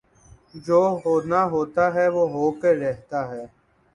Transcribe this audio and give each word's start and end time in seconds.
جو 0.65 0.79
ہونا 1.01 1.41
ہوتاہےوہ 1.51 2.25
ہو 2.33 2.45
کر 2.61 2.75
رہتا 2.77 3.19
ہے 3.31 3.43